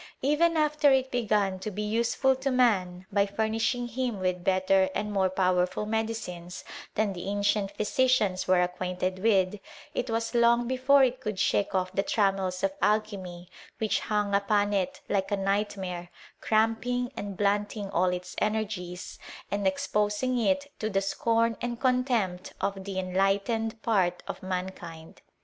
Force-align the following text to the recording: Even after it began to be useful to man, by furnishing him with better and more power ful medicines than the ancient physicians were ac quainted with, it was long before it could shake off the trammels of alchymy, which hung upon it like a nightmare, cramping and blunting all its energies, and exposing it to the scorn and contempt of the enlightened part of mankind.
Even 0.23 0.57
after 0.57 0.91
it 0.91 1.11
began 1.11 1.59
to 1.59 1.69
be 1.69 1.83
useful 1.83 2.35
to 2.37 2.49
man, 2.49 3.05
by 3.13 3.27
furnishing 3.27 3.87
him 3.87 4.19
with 4.19 4.43
better 4.43 4.89
and 4.95 5.11
more 5.11 5.29
power 5.29 5.67
ful 5.67 5.85
medicines 5.85 6.63
than 6.95 7.13
the 7.13 7.27
ancient 7.29 7.69
physicians 7.69 8.47
were 8.47 8.59
ac 8.63 8.71
quainted 8.77 9.19
with, 9.19 9.59
it 9.93 10.09
was 10.09 10.33
long 10.33 10.67
before 10.67 11.03
it 11.03 11.21
could 11.21 11.37
shake 11.37 11.75
off 11.75 11.91
the 11.91 12.01
trammels 12.01 12.63
of 12.63 12.73
alchymy, 12.81 13.47
which 13.77 13.99
hung 13.99 14.33
upon 14.33 14.73
it 14.73 15.01
like 15.07 15.29
a 15.31 15.37
nightmare, 15.37 16.09
cramping 16.39 17.11
and 17.15 17.37
blunting 17.37 17.87
all 17.91 18.09
its 18.11 18.33
energies, 18.39 19.19
and 19.51 19.67
exposing 19.67 20.39
it 20.39 20.71
to 20.79 20.89
the 20.89 20.99
scorn 21.01 21.55
and 21.61 21.79
contempt 21.79 22.53
of 22.59 22.85
the 22.85 22.97
enlightened 22.97 23.79
part 23.83 24.23
of 24.27 24.41
mankind. 24.41 25.21